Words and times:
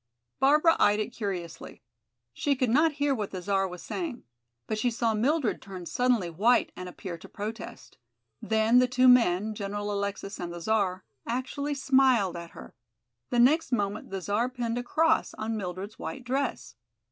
Barbara 0.39 0.75
eyed 0.79 0.99
it 0.99 1.11
curiously. 1.13 1.83
She 2.33 2.55
could 2.55 2.71
not 2.71 2.93
hear 2.93 3.13
what 3.13 3.29
the 3.29 3.39
Czar 3.39 3.67
was 3.67 3.83
saying. 3.83 4.23
But 4.65 4.79
she 4.79 4.89
saw 4.89 5.13
Mildred 5.13 5.61
turn 5.61 5.85
suddenly 5.85 6.27
white 6.27 6.71
and 6.75 6.89
appear 6.89 7.19
to 7.19 7.29
protest. 7.29 7.99
Then 8.41 8.79
the 8.79 8.87
two 8.87 9.07
men, 9.07 9.53
General 9.53 9.91
Alexis 9.91 10.39
and 10.39 10.51
the 10.51 10.59
Czar, 10.59 11.05
actually 11.27 11.75
smiled 11.75 12.35
at 12.35 12.49
her. 12.57 12.73
The 13.29 13.37
next 13.37 13.71
moment 13.71 14.09
the 14.09 14.21
Czar 14.21 14.49
pinned 14.49 14.79
a 14.79 14.83
cross 14.83 15.35
on 15.35 15.55
Mildred's 15.55 15.99
white 15.99 16.23
dress. 16.23 16.73